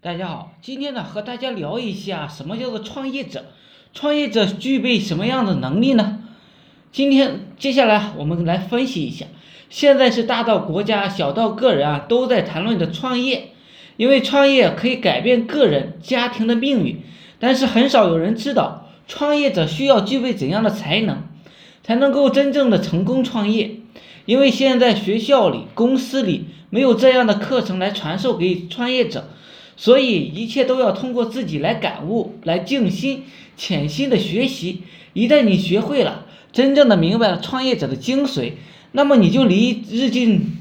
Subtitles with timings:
[0.00, 3.46] 大家好，今天呢和大家聊一下什么叫做创业者，
[3.92, 6.20] 创业者具备什么样的能力呢？
[6.92, 9.26] 今天接下来我们来分析一下，
[9.68, 13.48] 现在是大到国家，小到个人啊，都在谈论着创业，
[13.96, 17.00] 因为创业可以改变个人、家庭的命运，
[17.40, 21.24] 但是很少有人知道创业者需要具备怎样的才能，
[21.82, 23.80] 才能够真正的成功创业，
[24.26, 29.30] 因为现在学校里、公司里没有这样的课程来传授给创业者。
[29.80, 33.22] 所以一切都要通过自己来感悟，来静心、
[33.56, 34.82] 潜心的学习。
[35.12, 38.54] 一旦你学会了，真正的明白了创业者的精髓，
[38.90, 40.56] 那么你就离日进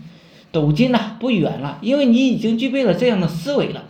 [0.52, 3.86] 斗金呐不远了，因为你已经具备了这样的思维了。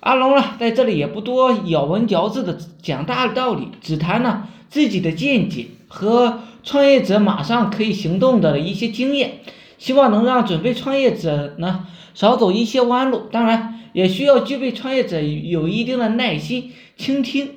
[0.00, 9.40] 阿龙呢，在这里也不多咬文嚼字的讲大道理，只谈呢自己的见解和创业者马上可以行动的一些经验，
[9.78, 13.28] 希望能让准备创业者呢少走一些弯路。
[13.32, 13.74] 当然。
[13.94, 17.52] 也需要具备创业者有一定的耐心倾听。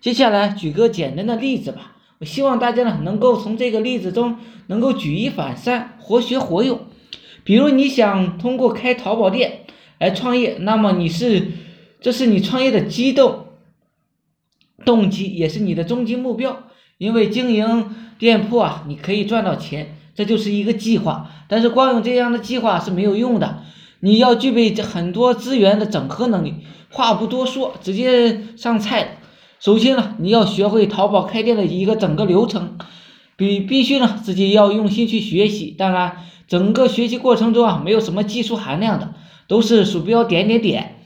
[0.00, 6.78] 接下来举个简单的例子吧，我希望大家呢能够从这个例子中能够举一反三，活学活用。
[7.42, 9.62] 比如你想通过开淘宝店
[9.98, 11.48] 来创业，那么你是
[12.00, 13.46] 这是你创业的激动
[14.84, 16.64] 动机，也是你的终极目标。
[16.98, 21.30] 因为经营店铺啊，你可以赚到钱，这就是一个计划。
[21.48, 23.62] 但是光有这样的计划是没有用的。
[24.00, 26.54] 你要具备这很多资源的整合能力。
[26.90, 29.18] 话不多说，直接上菜。
[29.58, 32.76] 首先呢，你要学会淘宝开店的一个整个流程，
[33.36, 35.74] 必必须呢自己要用心去学习。
[35.78, 36.16] 当然，
[36.48, 39.14] 整个学习过程中啊，没有什么技术含量的，
[39.46, 40.96] 都是鼠标点点点。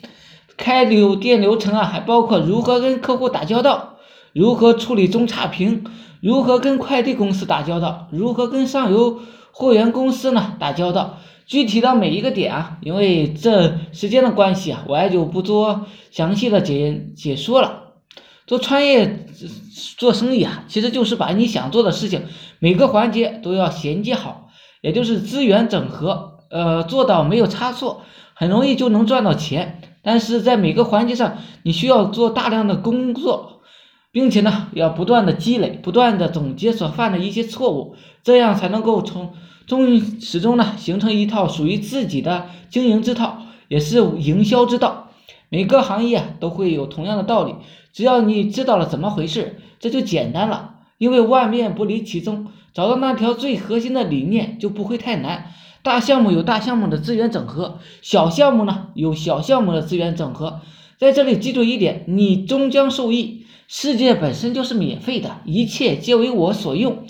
[0.57, 3.96] 开流店流程啊，还包括如何跟客户打交道，
[4.37, 5.83] 如何处理中差评，
[6.21, 9.19] 如何跟快递公司打交道，如何跟上游
[9.51, 11.17] 货源公司呢打交道。
[11.47, 17.85] 具体到每一个点啊，因为这时间的关系啊，我也就不做详细的解解说了。
[18.47, 19.27] 做创业
[19.97, 22.25] 做生意啊，其实就是把你想做的事情
[22.59, 24.49] 每个环节都要衔接好，
[24.83, 28.03] 也就是资源整合，呃，做到没有差错，
[28.35, 29.81] 很容易就能赚到钱。
[30.03, 33.56] 但是在每个环节上，你需要做大量的工作，
[34.17, 39.35] 并且呢，要不断的积累，不断的总结所犯的一些错误，这样才能够从。
[39.67, 45.11] 终始终呢，形成一套属于自己的经营之道，也是营销之道。
[45.51, 47.57] 每个行业都会有同样的道理，
[47.93, 50.77] 只要你知道了怎么回事，这就简单了。
[50.97, 55.53] 因为万变不离其宗，找到那条最核心的理念就不会太难。
[55.83, 60.63] 大项目有大项目的资源整合，小项目呢有小项目的资源整合。
[60.97, 63.43] 在这里记住一点，你终将受益。
[63.69, 67.07] 世界本身就是免费的，一切皆为我所用。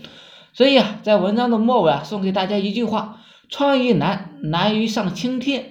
[0.53, 5.63] 所以啊，在文章的末尾啊，送给大家一句话：创业难，难于上青天；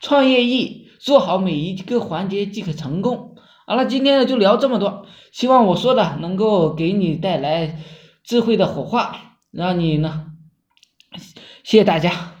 [0.00, 3.34] 创业易，做好每一个环节即可成功。
[3.66, 7.80] 好了，今天呢就聊这么多，希望我说的能够给你带来
[8.22, 10.26] 智慧的火花，让你呢，
[11.64, 12.39] 谢谢大家。